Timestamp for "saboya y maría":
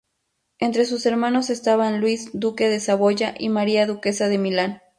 2.79-3.85